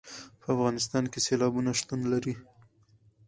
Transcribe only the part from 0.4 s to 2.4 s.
په افغانستان کې سیلابونه شتون لري.